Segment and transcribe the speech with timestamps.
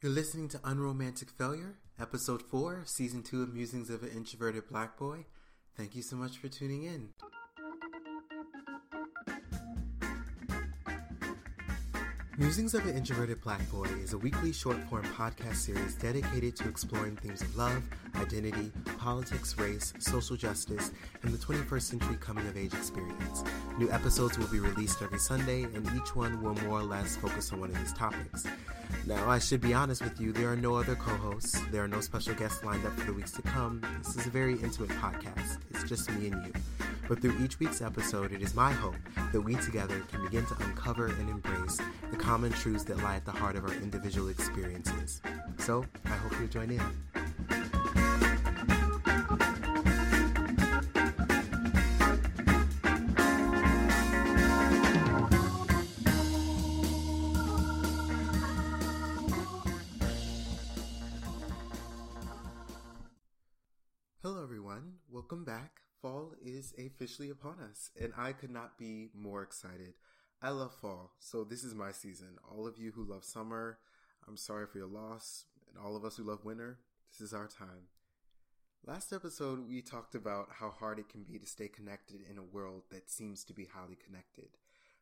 [0.00, 4.96] You're listening to Unromantic Failure, Episode 4, Season 2 of Musings of an Introverted Black
[4.96, 5.24] Boy.
[5.76, 7.08] Thank you so much for tuning in.
[12.38, 16.68] Musings of an Introverted Black Boy is a weekly short form podcast series dedicated to
[16.68, 17.82] exploring themes of love,
[18.14, 20.92] identity, politics, race, social justice,
[21.24, 23.42] and the 21st century coming of age experience.
[23.76, 27.52] New episodes will be released every Sunday, and each one will more or less focus
[27.52, 28.46] on one of these topics.
[29.04, 31.88] Now, I should be honest with you, there are no other co hosts, there are
[31.88, 33.82] no special guests lined up for the weeks to come.
[34.04, 36.52] This is a very intimate podcast, it's just me and you.
[37.08, 38.94] But through each week's episode, it is my hope
[39.32, 41.80] that we together can begin to uncover and embrace
[42.10, 45.22] the common truths that lie at the heart of our individual experiences.
[45.58, 46.82] So, I hope you'll join in.
[64.22, 64.96] Hello, everyone.
[65.10, 65.87] Welcome back.
[66.00, 69.94] Fall is officially upon us, and I could not be more excited.
[70.40, 72.38] I love fall, so this is my season.
[72.48, 73.78] All of you who love summer,
[74.28, 76.78] I'm sorry for your loss, and all of us who love winter,
[77.10, 77.88] this is our time.
[78.86, 82.42] Last episode, we talked about how hard it can be to stay connected in a
[82.42, 84.50] world that seems to be highly connected.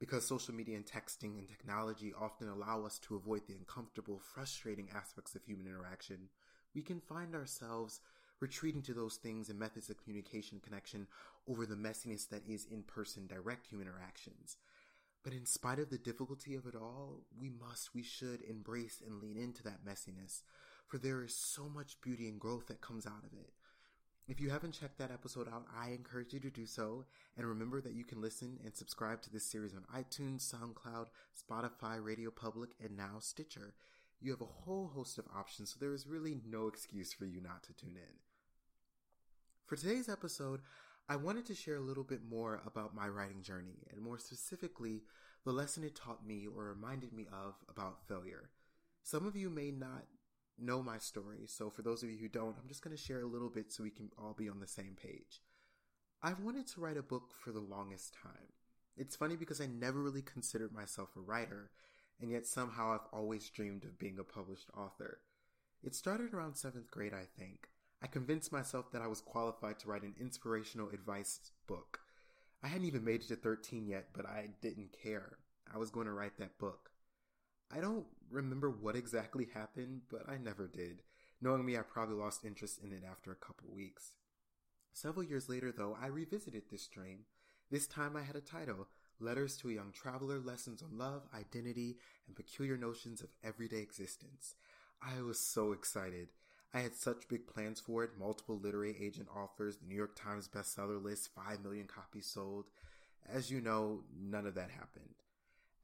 [0.00, 4.88] Because social media and texting and technology often allow us to avoid the uncomfortable, frustrating
[4.96, 6.30] aspects of human interaction,
[6.74, 8.00] we can find ourselves
[8.40, 11.06] retreating to those things and methods of communication connection
[11.48, 14.56] over the messiness that is in person direct human interactions.
[15.24, 19.20] But in spite of the difficulty of it all, we must, we should embrace and
[19.20, 20.42] lean into that messiness,
[20.86, 23.52] for there is so much beauty and growth that comes out of it.
[24.28, 27.06] If you haven't checked that episode out, I encourage you to do so.
[27.36, 32.04] And remember that you can listen and subscribe to this series on iTunes, SoundCloud, Spotify,
[32.04, 33.74] Radio Public, and now Stitcher.
[34.20, 37.40] You have a whole host of options, so there is really no excuse for you
[37.40, 38.27] not to tune in.
[39.68, 40.62] For today's episode,
[41.10, 45.02] I wanted to share a little bit more about my writing journey, and more specifically,
[45.44, 48.48] the lesson it taught me or reminded me of about failure.
[49.02, 50.06] Some of you may not
[50.58, 53.20] know my story, so for those of you who don't, I'm just going to share
[53.20, 55.42] a little bit so we can all be on the same page.
[56.22, 58.54] I've wanted to write a book for the longest time.
[58.96, 61.72] It's funny because I never really considered myself a writer,
[62.22, 65.20] and yet somehow I've always dreamed of being a published author.
[65.82, 67.68] It started around seventh grade, I think.
[68.02, 72.00] I convinced myself that I was qualified to write an inspirational advice book.
[72.62, 75.38] I hadn't even made it to 13 yet, but I didn't care.
[75.72, 76.90] I was going to write that book.
[77.74, 81.02] I don't remember what exactly happened, but I never did.
[81.40, 84.12] Knowing me, I probably lost interest in it after a couple weeks.
[84.92, 87.20] Several years later, though, I revisited this dream.
[87.70, 88.88] This time I had a title
[89.20, 94.54] Letters to a Young Traveler Lessons on Love, Identity, and Peculiar Notions of Everyday Existence.
[95.02, 96.28] I was so excited.
[96.74, 100.48] I had such big plans for it multiple literary agent offers, the New York Times
[100.48, 102.66] bestseller list, 5 million copies sold.
[103.26, 105.14] As you know, none of that happened.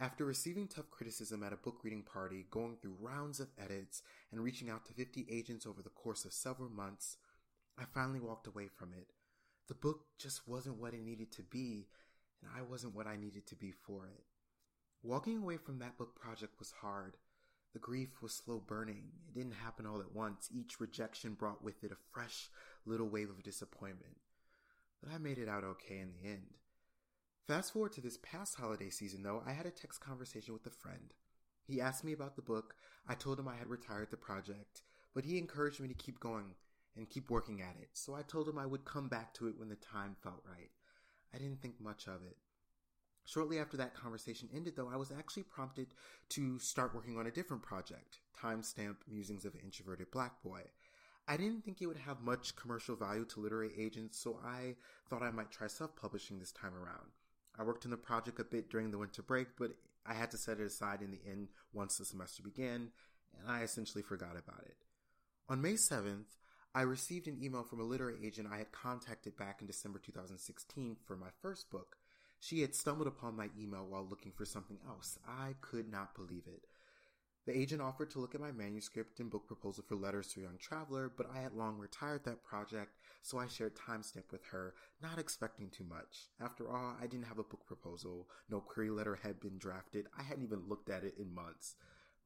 [0.00, 4.02] After receiving tough criticism at a book reading party, going through rounds of edits,
[4.32, 7.16] and reaching out to 50 agents over the course of several months,
[7.78, 9.12] I finally walked away from it.
[9.68, 11.88] The book just wasn't what it needed to be,
[12.42, 14.24] and I wasn't what I needed to be for it.
[15.02, 17.16] Walking away from that book project was hard.
[17.74, 19.10] The grief was slow burning.
[19.28, 20.48] It didn't happen all at once.
[20.54, 22.48] Each rejection brought with it a fresh
[22.86, 24.16] little wave of disappointment.
[25.02, 26.54] But I made it out okay in the end.
[27.48, 30.70] Fast forward to this past holiday season, though, I had a text conversation with a
[30.70, 31.12] friend.
[31.66, 32.76] He asked me about the book.
[33.08, 36.54] I told him I had retired the project, but he encouraged me to keep going
[36.96, 37.88] and keep working at it.
[37.94, 40.70] So I told him I would come back to it when the time felt right.
[41.34, 42.36] I didn't think much of it.
[43.26, 45.94] Shortly after that conversation ended, though, I was actually prompted
[46.30, 50.62] to start working on a different project, Timestamp Musings of an Introverted Black Boy.
[51.26, 54.76] I didn't think it would have much commercial value to literary agents, so I
[55.08, 57.12] thought I might try self publishing this time around.
[57.58, 59.72] I worked on the project a bit during the winter break, but
[60.04, 62.90] I had to set it aside in the end once the semester began,
[63.40, 64.76] and I essentially forgot about it.
[65.48, 66.36] On May 7th,
[66.74, 70.96] I received an email from a literary agent I had contacted back in December 2016
[71.06, 71.96] for my first book.
[72.44, 75.18] She had stumbled upon my email while looking for something else.
[75.26, 76.66] I could not believe it.
[77.46, 80.42] The agent offered to look at my manuscript and book proposal for Letters to a
[80.42, 84.74] Young Traveler, but I had long retired that project, so I shared timestamp with her,
[85.02, 86.28] not expecting too much.
[86.38, 90.22] After all, I didn't have a book proposal, no query letter had been drafted, I
[90.22, 91.76] hadn't even looked at it in months.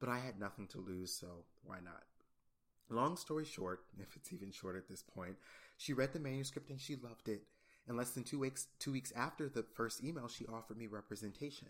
[0.00, 2.02] But I had nothing to lose, so why not?
[2.90, 5.36] Long story short, if it's even short at this point,
[5.76, 7.42] she read the manuscript and she loved it.
[7.88, 11.68] In less than two weeks, two weeks after the first email, she offered me representation.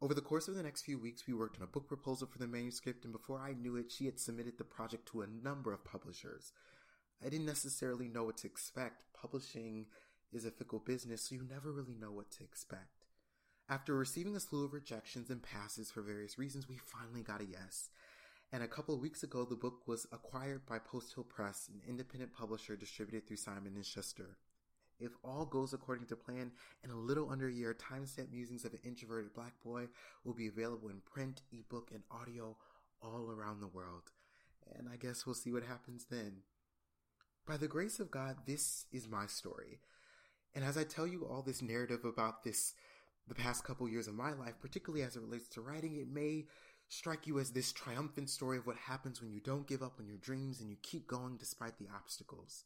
[0.00, 2.38] Over the course of the next few weeks, we worked on a book proposal for
[2.38, 5.72] the manuscript, and before I knew it, she had submitted the project to a number
[5.72, 6.52] of publishers.
[7.24, 9.04] I didn't necessarily know what to expect.
[9.14, 9.86] Publishing
[10.32, 13.06] is a fickle business, so you never really know what to expect.
[13.68, 17.46] After receiving a slew of rejections and passes for various reasons, we finally got a
[17.46, 17.90] yes.
[18.50, 21.80] And a couple of weeks ago, the book was acquired by Post Hill Press, an
[21.88, 24.36] independent publisher distributed through Simon & Schuster.
[25.00, 26.52] If all goes according to plan,
[26.82, 29.88] in a little under a year, Timestamp Musings of an Introverted Black Boy
[30.24, 32.56] will be available in print, ebook, and audio
[33.02, 34.12] all around the world.
[34.76, 36.42] And I guess we'll see what happens then.
[37.46, 39.80] By the grace of God, this is my story.
[40.54, 42.74] And as I tell you all this narrative about this,
[43.26, 46.46] the past couple years of my life, particularly as it relates to writing, it may
[46.88, 50.06] strike you as this triumphant story of what happens when you don't give up on
[50.06, 52.64] your dreams and you keep going despite the obstacles.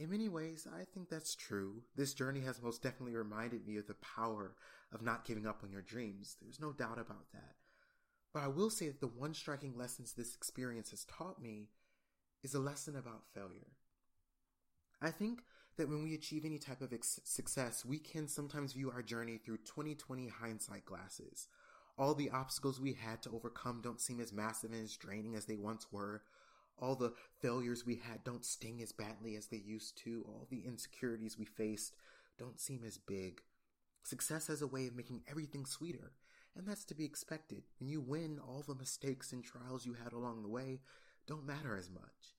[0.00, 1.82] In many ways, I think that's true.
[1.94, 4.54] This journey has most definitely reminded me of the power
[4.94, 6.36] of not giving up on your dreams.
[6.40, 7.56] There's no doubt about that.
[8.32, 11.68] But I will say that the one striking lessons this experience has taught me
[12.42, 13.76] is a lesson about failure.
[15.02, 15.42] I think
[15.76, 19.36] that when we achieve any type of ex- success, we can sometimes view our journey
[19.36, 21.46] through 2020 hindsight glasses.
[21.98, 25.44] All the obstacles we had to overcome don't seem as massive and as draining as
[25.44, 26.22] they once were.
[26.80, 30.24] All the failures we had don't sting as badly as they used to.
[30.26, 31.94] All the insecurities we faced
[32.38, 33.42] don't seem as big.
[34.02, 36.12] Success has a way of making everything sweeter,
[36.56, 37.64] and that's to be expected.
[37.78, 40.80] When you win, all the mistakes and trials you had along the way
[41.26, 42.34] don't matter as much.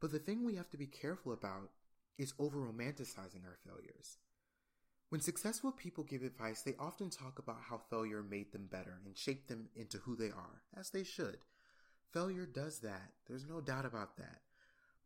[0.00, 1.70] But the thing we have to be careful about
[2.16, 4.18] is over romanticizing our failures.
[5.08, 9.18] When successful people give advice, they often talk about how failure made them better and
[9.18, 11.38] shaped them into who they are, as they should.
[12.12, 13.12] Failure does that.
[13.28, 14.40] There's no doubt about that.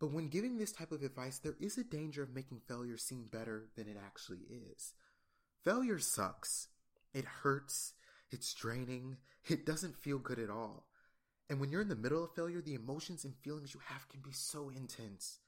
[0.01, 3.27] But when giving this type of advice, there is a danger of making failure seem
[3.31, 4.93] better than it actually is.
[5.63, 6.69] Failure sucks.
[7.13, 7.95] It hurts.
[8.31, 9.19] It's draining.
[9.49, 10.87] It doesn't feel good at all.
[11.49, 14.21] And when you're in the middle of failure, the emotions and feelings you have can
[14.21, 15.39] be so intense.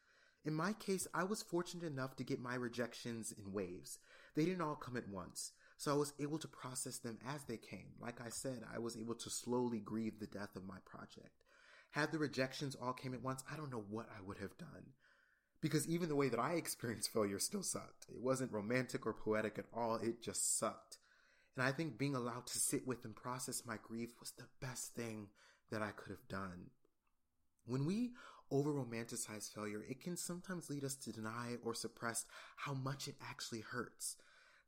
[0.45, 3.99] In my case, I was fortunate enough to get my rejections in waves.
[4.35, 5.53] They didn't all come at once.
[5.77, 7.93] So I was able to process them as they came.
[8.01, 11.45] Like I said, I was able to slowly grieve the death of my project.
[11.91, 14.93] Had the rejections all came at once, I don't know what I would have done.
[15.61, 18.07] Because even the way that I experienced failure still sucked.
[18.09, 20.99] It wasn't romantic or poetic at all, it just sucked.
[21.57, 24.95] And I think being allowed to sit with and process my grief was the best
[24.95, 25.29] thing
[25.71, 26.71] that I could have done.
[27.67, 28.13] When we
[28.51, 32.27] over romanticize failure, it can sometimes lead us to deny or suppress
[32.57, 34.17] how much it actually hurts.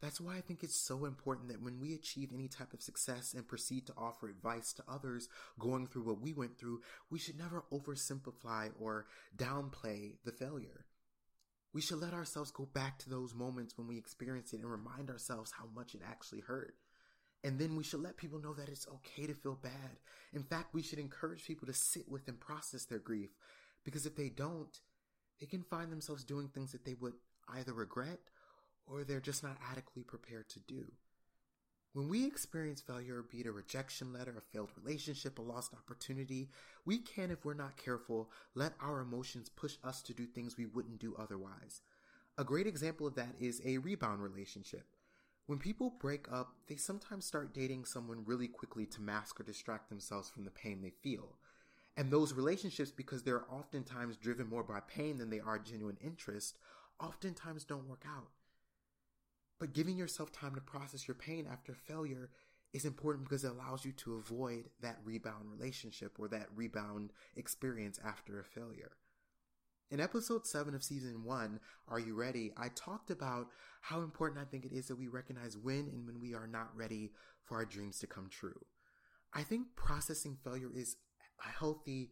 [0.01, 3.35] That's why I think it's so important that when we achieve any type of success
[3.35, 5.29] and proceed to offer advice to others
[5.59, 9.07] going through what we went through, we should never oversimplify or
[9.37, 10.87] downplay the failure.
[11.75, 15.11] We should let ourselves go back to those moments when we experienced it and remind
[15.11, 16.75] ourselves how much it actually hurt.
[17.45, 19.99] And then we should let people know that it's okay to feel bad.
[20.33, 23.31] In fact, we should encourage people to sit with and process their grief
[23.85, 24.81] because if they don't,
[25.41, 27.15] they can find themselves doing things that they would
[27.55, 28.19] either regret
[28.91, 30.85] or they're just not adequately prepared to do.
[31.95, 36.51] When we experience failure, be it a rejection letter, a failed relationship, a lost opportunity,
[36.85, 40.67] we can, if we're not careful, let our emotions push us to do things we
[40.67, 41.81] wouldn't do otherwise.
[42.37, 44.87] A great example of that is a rebound relationship.
[45.47, 49.89] When people break up, they sometimes start dating someone really quickly to mask or distract
[49.89, 51.37] themselves from the pain they feel.
[51.97, 56.59] And those relationships, because they're oftentimes driven more by pain than they are genuine interest,
[57.01, 58.29] oftentimes don't work out.
[59.59, 62.31] But giving yourself time to process your pain after failure
[62.73, 67.99] is important because it allows you to avoid that rebound relationship or that rebound experience
[68.05, 68.93] after a failure.
[69.91, 72.53] In episode 7 of season 1, Are You Ready?
[72.59, 73.47] I talked about
[73.81, 76.77] how important I think it is that we recognize when and when we are not
[76.77, 77.13] ready
[77.43, 78.67] for our dreams to come true.
[79.33, 80.97] I think processing failure is
[81.45, 82.11] a healthy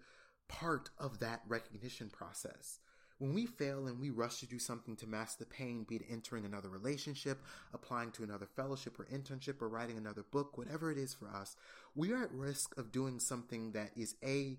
[0.48, 2.80] part of that recognition process.
[3.18, 6.06] When we fail and we rush to do something to mask the pain, be it
[6.10, 7.42] entering another relationship,
[7.72, 11.56] applying to another fellowship or internship, or writing another book, whatever it is for us,
[11.94, 14.58] we are at risk of doing something that is A,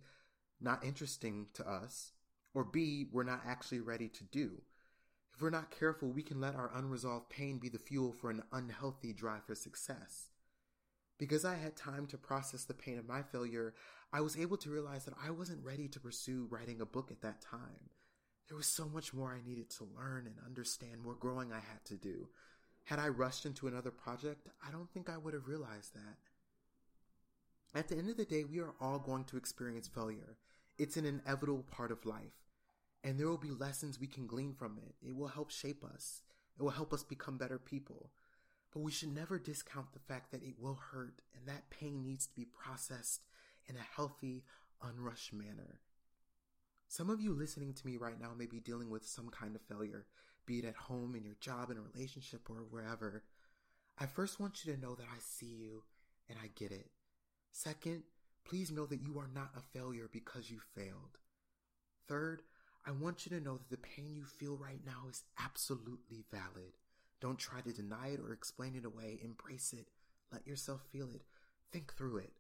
[0.59, 2.13] not interesting to us,
[2.55, 4.63] or B, we're not actually ready to do.
[5.35, 8.41] If we're not careful, we can let our unresolved pain be the fuel for an
[8.51, 10.29] unhealthy drive for success.
[11.19, 13.75] Because I had time to process the pain of my failure,
[14.11, 17.21] I was able to realize that I wasn't ready to pursue writing a book at
[17.21, 17.91] that time.
[18.47, 21.83] There was so much more I needed to learn and understand, more growing I had
[21.85, 22.29] to do.
[22.85, 26.17] Had I rushed into another project, I don't think I would have realized that.
[27.77, 30.37] At the end of the day, we are all going to experience failure.
[30.77, 32.45] It's an inevitable part of life.
[33.03, 34.95] And there will be lessons we can glean from it.
[35.05, 36.21] It will help shape us.
[36.57, 38.11] It will help us become better people.
[38.73, 42.25] But we should never discount the fact that it will hurt and that pain needs
[42.27, 43.21] to be processed
[43.67, 44.43] in a healthy,
[44.81, 45.81] unrushed manner.
[46.88, 49.62] Some of you listening to me right now may be dealing with some kind of
[49.62, 50.06] failure,
[50.46, 53.24] be it at home, in your job, in a relationship, or wherever.
[54.00, 55.84] I first want you to know that I see you
[56.29, 56.89] and I get it.
[57.51, 58.03] Second,
[58.46, 61.17] please know that you are not a failure because you failed.
[62.08, 62.44] Third,
[62.86, 66.77] I want you to know that the pain you feel right now is absolutely valid.
[67.20, 69.20] Don't try to deny it or explain it away.
[69.22, 69.88] Embrace it.
[70.32, 71.24] Let yourself feel it.
[71.72, 72.34] Think through it.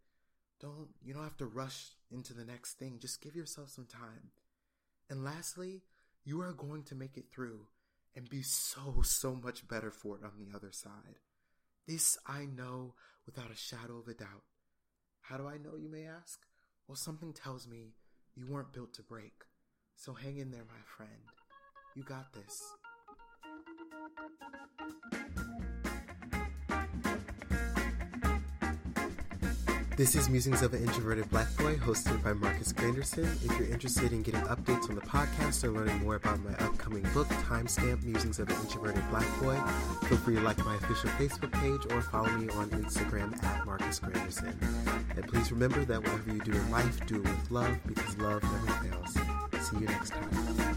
[0.59, 2.97] Don't, you don't have to rush into the next thing.
[2.99, 4.31] Just give yourself some time.
[5.09, 5.83] And lastly,
[6.23, 7.67] you are going to make it through
[8.15, 11.19] and be so, so much better for it on the other side.
[11.87, 12.95] This I know
[13.25, 14.43] without a shadow of a doubt.
[15.21, 16.39] How do I know, you may ask?
[16.87, 17.93] Well, something tells me
[18.35, 19.43] you weren't built to break.
[19.95, 21.11] So hang in there, my friend.
[21.95, 22.61] You got this.
[29.97, 33.25] This is Musings of an Introverted Black Boy, hosted by Marcus Granderson.
[33.43, 37.01] If you're interested in getting updates on the podcast or learning more about my upcoming
[37.15, 39.59] book, Timestamp Musings of an Introverted Black Boy,
[40.07, 43.99] feel free to like my official Facebook page or follow me on Instagram at Marcus
[43.99, 44.53] Granderson.
[45.15, 48.43] And please remember that whatever you do in life, do it with love because love
[48.43, 49.13] never fails.
[49.67, 50.76] See you next time.